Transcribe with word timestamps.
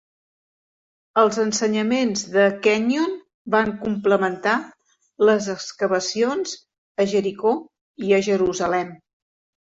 Els 1.23 1.35
ensenyaments 1.41 2.23
de 2.35 2.45
Kenyon 2.67 3.13
van 3.57 3.69
complementar 3.83 4.55
les 5.31 5.51
excavacions 5.57 6.57
a 7.05 7.09
Jericho 7.15 7.55
i 8.09 8.13
a 8.19 8.23
Jerusalem. 8.33 8.93